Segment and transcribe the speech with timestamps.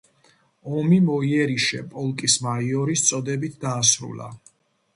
[0.77, 4.35] ომი მოიერიშე პოლკის მაიორის წოდებით დაასრულა.